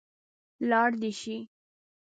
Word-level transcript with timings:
لاړ 0.69 0.89
دې 1.01 1.11
شي. 1.19 1.37